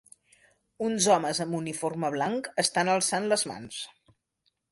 [0.85, 3.79] Uns homes amb uniforme blanc estan alçant les mans.